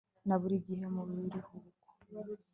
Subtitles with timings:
[0.27, 1.55] na buri gihe mu biruhuko